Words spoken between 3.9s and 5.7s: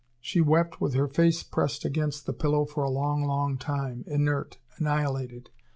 inert, annihilated.